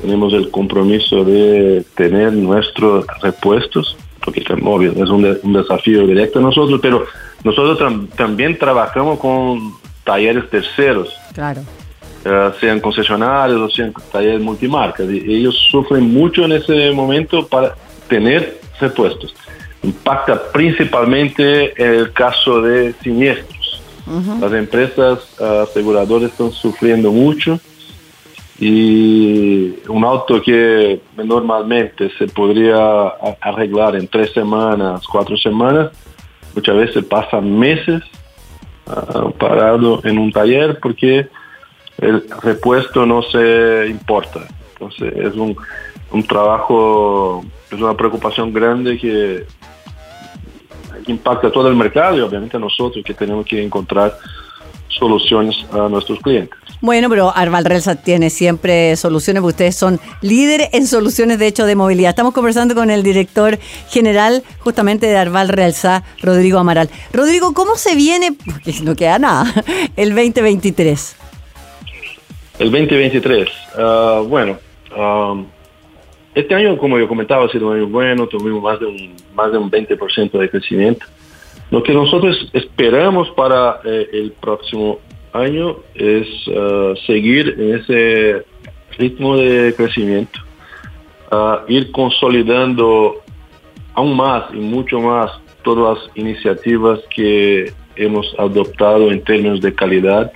[0.00, 6.78] tenemos el compromiso de tener nuestros repuestos porque obvio, es un, desafío directo a nosotros,
[6.82, 7.06] pero
[7.44, 11.14] nosotros también trabajamos con talleres terceros.
[11.34, 11.62] Claro.
[12.24, 15.08] Eh, sean concesionarios o sean talleres multimarcas.
[15.10, 17.74] Y ellos sufren mucho en ese momento para
[18.08, 19.34] tener repuestos.
[19.82, 23.60] Impacta principalmente el caso de siniestros.
[24.40, 27.60] Las empresas uh, aseguradoras están sufriendo mucho
[28.60, 33.08] y un auto que normalmente se podría
[33.40, 35.90] arreglar en tres semanas, cuatro semanas,
[36.54, 38.02] muchas veces pasa meses
[38.86, 41.26] ah, parado en un taller porque
[41.98, 44.46] el repuesto no se importa.
[44.74, 45.56] Entonces es un,
[46.12, 49.46] un trabajo, es una preocupación grande que
[51.06, 54.18] impacta todo el mercado y obviamente nosotros que tenemos que encontrar
[55.00, 56.56] soluciones a nuestros clientes.
[56.80, 61.66] Bueno, pero Arval Relsa tiene siempre soluciones, porque ustedes son líderes en soluciones de hecho
[61.66, 62.10] de movilidad.
[62.10, 63.58] Estamos conversando con el director
[63.88, 66.88] general justamente de Arval Relsa, Rodrigo Amaral.
[67.12, 69.52] Rodrigo, ¿cómo se viene, porque no queda nada,
[69.96, 71.16] el 2023?
[72.60, 74.58] El 2023, ah, bueno,
[74.96, 75.34] ah,
[76.34, 79.50] este año, como yo comentaba, ha sido un año bueno, tuvimos más de un, más
[79.50, 81.04] de un 20% de crecimiento.
[81.70, 84.98] Lo que nosotros esperamos para eh, el próximo
[85.32, 88.44] año es uh, seguir en ese
[88.98, 90.40] ritmo de crecimiento,
[91.30, 93.22] uh, ir consolidando
[93.94, 95.30] aún más y mucho más
[95.62, 100.32] todas las iniciativas que hemos adoptado en términos de calidad.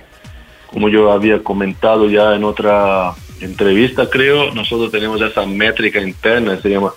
[0.67, 6.69] Como yo había comentado ya en otra entrevista, creo, nosotros tenemos esa métrica interna, se
[6.69, 6.93] llama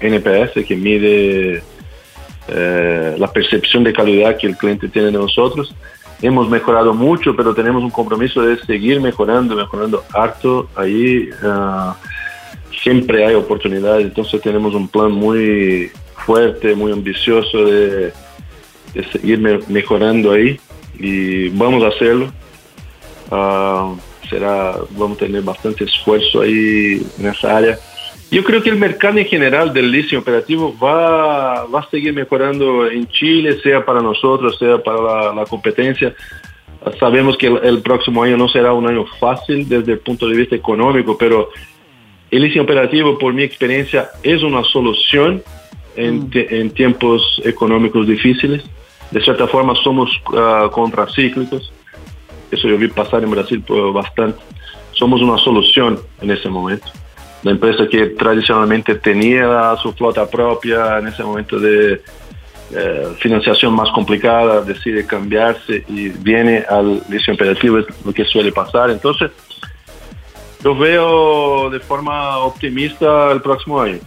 [0.00, 1.62] NPS, que mide
[2.48, 5.74] la percepción de calidad que el cliente tiene de nosotros
[6.26, 10.68] hemos mejorado mucho, pero tenemos un compromiso de seguir mejorando, mejorando harto.
[10.74, 11.96] Ahí ah,
[12.82, 15.90] siempre hay oportunidades, entonces tenemos un plan muy
[16.24, 18.12] fuerte, muy ambicioso de,
[19.12, 20.58] seguir mejorando ahí
[20.98, 22.32] y vamos a hacerlo.
[23.30, 23.94] Ah,
[24.28, 27.78] será, vamos a tener bastante esfuerzo ahí en esa área.
[28.30, 32.90] Yo creo que el mercado en general del leasing operativo va, va a seguir mejorando
[32.90, 36.14] en Chile, sea para nosotros, sea para la, competencia.
[36.98, 40.56] Sabemos que el, próximo año no será un año fácil desde el punto de vista
[40.56, 41.50] económico, pero
[42.30, 45.42] el leasing operativo, por mi experiencia, es una solución
[45.96, 46.70] en, mm.
[46.70, 48.64] tiempos económicos difíciles.
[49.10, 51.72] De cierta forma, somos uh, contracíclicos.
[52.50, 54.40] Eso yo vi pasar en Brasil por bastante.
[54.92, 56.86] Somos una solución en ese momento
[57.44, 62.02] la empresa que tradicionalmente tenía su flota propia en ese momento de,
[62.76, 68.50] eh, financiación más complicada decide cambiarse y viene al liceo imperativo, es lo que suele
[68.50, 68.90] pasar.
[68.90, 69.30] Entonces,
[70.62, 73.98] yo veo de forma optimista el próximo año.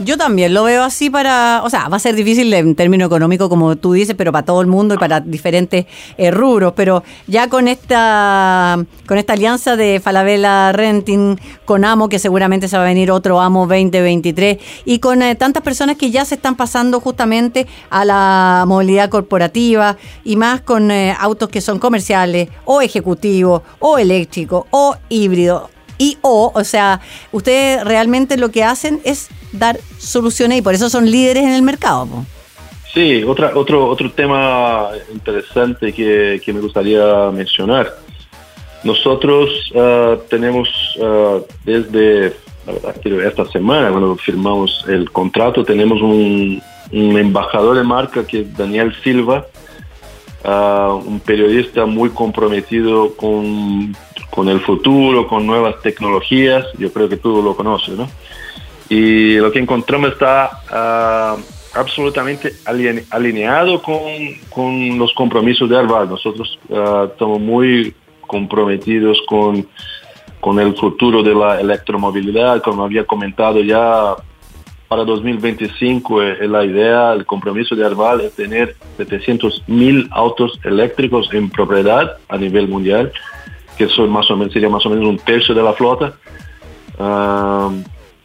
[0.00, 3.48] Yo también lo veo así para, o sea, va a ser difícil en términos económicos,
[3.48, 6.74] como tú dices, pero para todo el mundo y para diferentes eh, rubros.
[6.76, 12.76] Pero ya con esta, con esta alianza de Falabella Renting con Amo, que seguramente se
[12.76, 16.54] va a venir otro Amo 2023, y con eh, tantas personas que ya se están
[16.54, 22.80] pasando justamente a la movilidad corporativa y más con eh, autos que son comerciales o
[22.82, 27.00] ejecutivos o eléctricos o híbridos y o, o sea,
[27.32, 31.62] ustedes realmente lo que hacen es dar soluciones y por eso son líderes en el
[31.62, 32.08] mercado.
[32.94, 37.94] Sí, otra, otro, otro tema interesante que, me gustaría mencionar.
[38.82, 42.34] Nosotros ah, tenemos uh, desde
[43.26, 49.46] esta semana, cuando firmamos el contrato, tenemos un, embajador de marca que es Daniel Silva,
[50.44, 53.94] ah, un periodista muy comprometido con
[54.38, 58.08] con el futuro, con nuevas tecnologías, yo creo que tú lo conoces, ¿no?
[58.88, 61.36] Y lo que encontramos está ah,
[61.74, 62.52] absolutamente
[63.10, 63.98] alineado con,
[64.48, 66.08] con, los compromisos de Arval.
[66.08, 67.92] Nosotros ah, estamos muy
[68.28, 69.66] comprometidos con,
[70.38, 74.14] con el futuro de la electromovilidad, como había comentado ya
[74.86, 81.28] para 2025 eh, la idea, el compromiso de Arval es tener 700 mil autos eléctricos
[81.34, 83.12] en propiedad a nivel mundial
[83.78, 86.14] que eso más o menos, sería más o menos un tercio de la flota.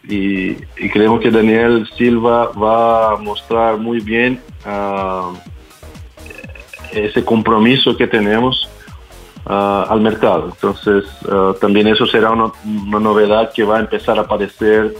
[0.09, 0.55] y,
[0.91, 4.41] creemos que Daniel Silva va a mostrar muy bien
[6.91, 8.67] ese compromiso que tenemos
[9.45, 10.49] al mercado.
[10.53, 11.05] Entonces,
[11.61, 12.51] también eso será una,
[12.99, 14.93] novedad que va a empezar a aparecer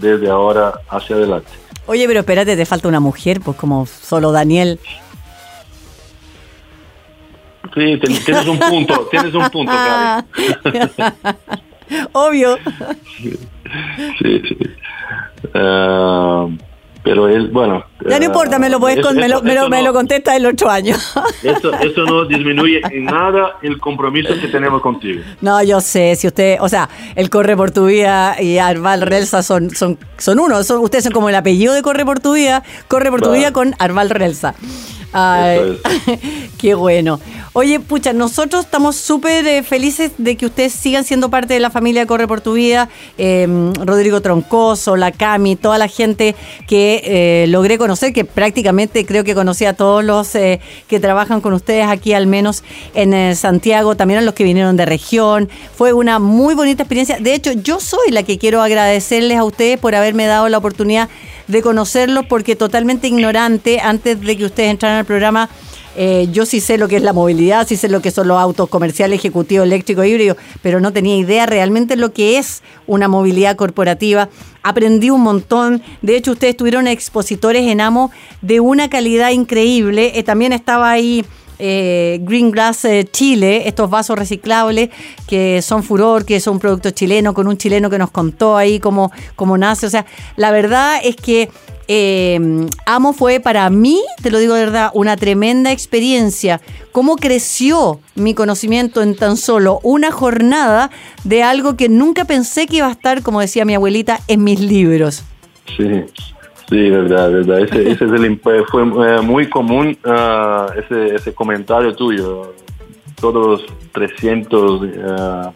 [0.00, 1.50] desde ahora hacia adelante.
[1.86, 4.78] Oye, pero espérate, te falta una mujer, pues como solo Daniel.
[7.74, 9.72] Sí, tienes un punto, tienes un punto,
[12.12, 12.58] Obvio.
[14.18, 14.58] Sí, sí.
[15.54, 16.46] Ah,
[17.02, 17.82] pero él, bueno.
[18.06, 20.94] Ya no importa, me lo, puedes me, lo, me, lo, contesta el otro año.
[21.42, 25.22] Eso, eso no disminuye en nada el compromiso que tenemos contigo.
[25.40, 29.42] No, yo sé, si usted, o sea, el Corre por tu Vida y Arval Relsa
[29.42, 32.62] son, son, son uno, son, ustedes son como el apellido de Corre por tu Vida,
[32.88, 34.54] Corre por tu Vida con Arval Relsa.
[35.12, 35.78] Ay,
[36.58, 37.18] qué bueno.
[37.54, 41.70] Oye, pucha, nosotros estamos súper eh, felices de que ustedes sigan siendo parte de la
[41.70, 42.88] familia Corre por tu Vida.
[43.16, 49.24] Em, Rodrigo Troncoso, la Cami, toda la gente que eh, logré conocer, que prácticamente creo
[49.24, 52.62] que conocí a todos los eh, que trabajan con ustedes aquí, al menos
[52.94, 55.48] en Santiago, también a los que vinieron de región.
[55.74, 57.18] Fue una muy bonita experiencia.
[57.18, 61.08] De hecho, yo soy la que quiero agradecerles a ustedes por haberme dado la oportunidad
[61.48, 65.48] de conocerlos, porque totalmente ignorante, antes de que ustedes entraran al programa,
[66.00, 68.38] eh, yo sí sé lo que es la movilidad, sí sé lo que son los
[68.38, 73.56] autos comerciales, ejecutivos, eléctricos, híbridos, pero no tenía idea realmente lo que es una movilidad
[73.56, 74.28] corporativa.
[74.62, 75.82] Aprendí un montón.
[76.02, 80.12] De hecho, ustedes tuvieron expositores en AMO de una calidad increíble.
[80.14, 81.24] Eh, también estaba ahí
[81.58, 84.90] eh, Green Glass Chile, estos vasos reciclables
[85.26, 88.78] que son furor, que son un producto chileno, con un chileno que nos contó ahí
[88.78, 89.86] cómo, cómo nace.
[89.86, 90.06] O sea,
[90.36, 91.50] la verdad es que
[91.88, 92.38] eh,
[92.86, 96.60] Amo fue para mí, te lo digo de verdad, una tremenda experiencia.
[96.92, 100.90] Cómo creció mi conocimiento en tan solo una jornada
[101.24, 104.60] de algo que nunca pensé que iba a estar, como decía mi abuelita, en mis
[104.60, 105.24] libros.
[105.76, 106.04] Sí,
[106.68, 107.60] sí, verdad, verdad.
[107.60, 112.54] Ese, ese es el, fue eh, muy común ah, ese, ese comentario tuyo
[113.20, 114.86] todos los 300 uh,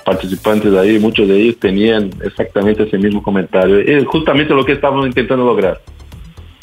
[0.05, 3.79] participantes ahí, muchos de ellos tenían exactamente ese mismo comentario.
[3.79, 5.81] Es justamente lo que estamos intentando lograr.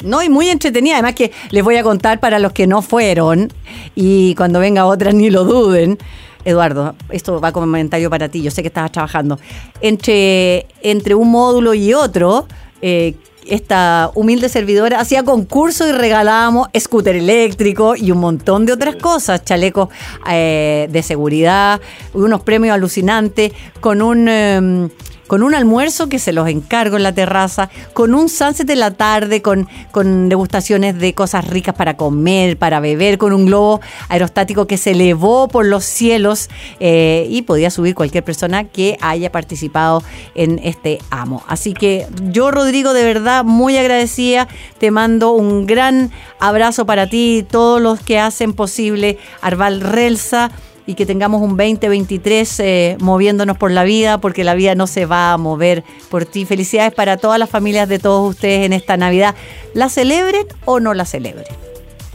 [0.02, 0.94] No, y muy entretenida.
[0.94, 3.52] Además que les voy a contar para los que no fueron
[3.94, 5.98] y cuando venga otra ni lo duden.
[6.44, 9.38] Eduardo, esto va como comentario para ti, yo sé que estabas trabajando.
[9.82, 12.46] Entre, entre un módulo y otro,
[12.80, 13.14] eh,
[13.46, 19.44] esta humilde servidora hacía concurso y regalábamos scooter eléctrico y un montón de otras cosas,
[19.44, 19.88] chalecos
[20.30, 21.80] eh, de seguridad,
[22.14, 24.28] unos premios alucinantes, con un...
[24.28, 24.90] Em,
[25.30, 28.90] con un almuerzo que se los encargo en la terraza, con un sunset de la
[28.90, 34.66] tarde, con, con degustaciones de cosas ricas para comer, para beber, con un globo aerostático
[34.66, 40.02] que se elevó por los cielos eh, y podía subir cualquier persona que haya participado
[40.34, 41.44] en este amo.
[41.46, 44.48] Así que yo, Rodrigo, de verdad muy agradecida,
[44.80, 46.10] te mando un gran
[46.40, 50.50] abrazo para ti y todos los que hacen posible Arval Relsa
[50.90, 55.06] y que tengamos un 2023 eh, moviéndonos por la vida, porque la vida no se
[55.06, 56.44] va a mover por ti.
[56.44, 59.36] Felicidades para todas las familias de todos ustedes en esta Navidad.
[59.72, 61.46] ¿La celebren o no la celebren?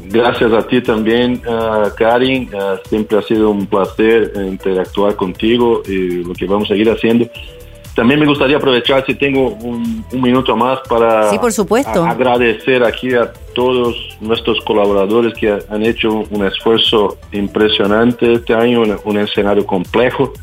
[0.10, 2.50] Gracias a ti también, uh, Karin.
[2.54, 7.30] Uh, siempre ha sido un placer interactuar contigo y lo que vamos a seguir haciendo.
[7.96, 12.04] También me gustaría aprovechar, si tengo un, minuto más, para sí, por supuesto.
[12.04, 19.18] agradecer aquí a todos nuestros colaboradores que han hecho un esfuerzo impresionante este año, un,
[19.18, 20.34] escenario complejo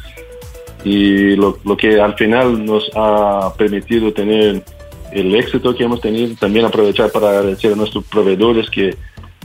[0.83, 4.65] y lo, lo, que al final nos ha permitido tener
[5.13, 6.35] el éxito que hemos tenido.
[6.37, 8.97] También aprovechar para agradecer a nuestros proveedores que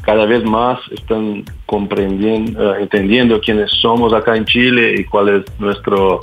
[0.08, 5.60] cada vez más están comprendiendo, uh, entendiendo quiénes somos acá en Chile y cuál es
[5.60, 6.22] nuestro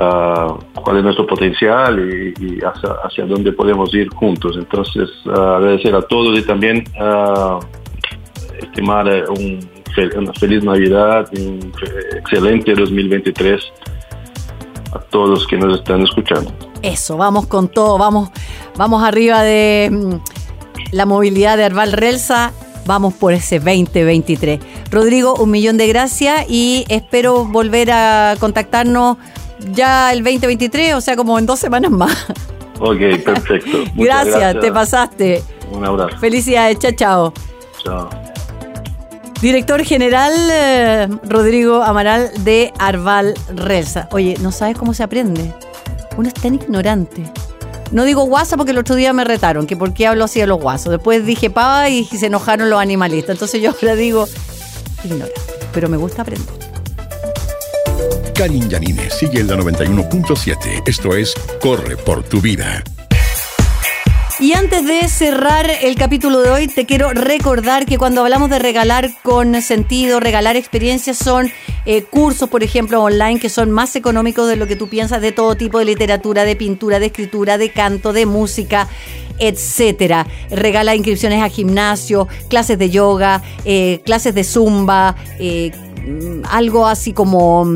[0.00, 4.56] uh, cuál es nuestro potencial y, hacia, dónde podemos ir juntos.
[4.56, 6.84] Entonces, uh, agradecer a todos y también
[8.60, 9.68] estimar eh, un,
[10.16, 11.72] una feliz Navidad un
[12.16, 13.62] excelente 2023
[14.92, 16.52] a todos que nos están escuchando.
[16.82, 18.30] Eso, vamos con todo, vamos,
[18.76, 20.14] vamos arriba de mm,
[20.92, 22.52] la movilidad de Arval Relsa.
[22.86, 24.60] Vamos por ese 2023.
[24.92, 29.16] Rodrigo, un millón de gracias y espero volver a contactarnos
[29.72, 32.26] ya el 2023, o sea, como en dos semanas más.
[32.78, 33.84] Ok, perfecto.
[33.94, 35.42] gracias, te pasaste.
[35.70, 36.18] Un abrazo.
[36.18, 37.32] Felicidades, chao, chao.
[37.82, 38.10] Chao.
[39.40, 44.08] Director General eh, Rodrigo Amaral de Arval Relsa.
[44.12, 45.52] Oye, ¿no sabes cómo se aprende?
[46.16, 47.22] Uno es tan ignorante.
[47.92, 50.46] No digo guasa porque el otro día me retaron, que por qué hablo así de
[50.46, 50.90] los guasos.
[50.90, 53.34] Después dije pava y se enojaron los animalistas.
[53.34, 54.26] Entonces yo ahora digo
[55.04, 55.40] ignorante,
[55.72, 56.65] pero me gusta aprender.
[58.36, 60.82] Karin Yanine sigue en la 91.7.
[60.86, 62.84] Esto es Corre por tu vida.
[64.38, 68.58] Y antes de cerrar el capítulo de hoy, te quiero recordar que cuando hablamos de
[68.58, 71.50] regalar con sentido, regalar experiencias, son
[71.86, 75.32] eh, cursos, por ejemplo, online que son más económicos de lo que tú piensas, de
[75.32, 78.86] todo tipo de literatura, de pintura, de escritura, de canto, de música
[79.38, 80.26] etcétera.
[80.50, 85.72] Regala inscripciones a gimnasio, clases de yoga, eh, clases de zumba, eh,
[86.48, 87.66] algo así como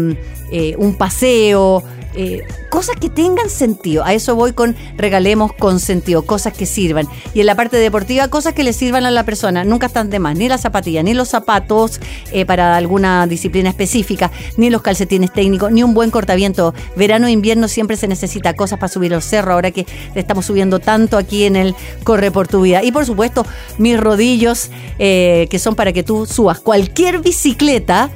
[0.51, 1.83] mm, un paseo,
[2.15, 4.05] eh, cosas que tengan sentido.
[4.05, 7.07] A eso voy con regalemos con sentido, cosas que sirvan.
[7.35, 9.65] Y en la parte deportiva, cosas que le sirvan a la persona.
[9.65, 12.01] Nunca están de más, ni las zapatillas, ni los zapatos
[12.33, 16.75] eh, para alguna disciplina específica, ni los calcetines técnicos, ni un buen cortaviento.
[16.97, 20.81] Verano e invierno siempre se necesita cosas para subir los cerros, ahora que estamos subiendo
[20.81, 21.75] tanto aquí en el
[22.05, 22.83] Corre por tu vida.
[22.83, 23.47] Y por supuesto,
[23.79, 28.11] mis rodillos, eh, que son para que tú subas cualquier bicicleta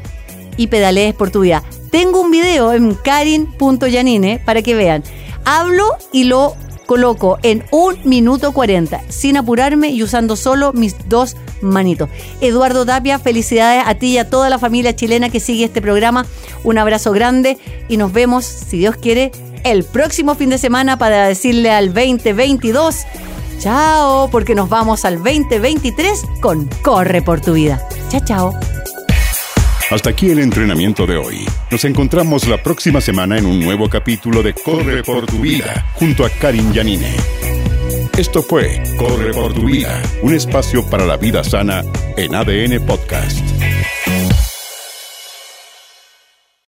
[0.57, 1.63] y pedalees por tu vida.
[1.91, 5.03] Tengo un video en karin.yanine para que vean.
[5.45, 11.37] Hablo y lo coloco en un minuto 40, sin apurarme y usando solo mis dos
[11.61, 12.09] manitos.
[12.41, 16.27] Eduardo Tapia, felicidades a ti y a toda la familia chilena que sigue este programa.
[16.63, 19.33] Un abrazo grande y nos vemos, si Dios quiere,
[19.65, 22.97] el próximo fin de semana para decirle al 2022.
[23.59, 27.87] Chao, porque nos vamos al 2023 con Corre por tu vida.
[28.11, 28.84] Chao, chao.
[29.95, 31.47] Hasta aquí el entrenamiento de hoy.
[31.70, 36.24] Nos encontramos la próxima semana en un nuevo capítulo de Corre por tu vida junto
[36.24, 37.14] a Karin Yanine.
[38.18, 41.84] Esto fue Corre por tu vida, un espacio para la vida sana
[42.16, 43.38] en ADN Podcast.